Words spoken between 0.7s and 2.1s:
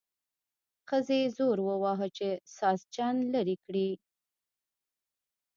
ښځې زور وواهه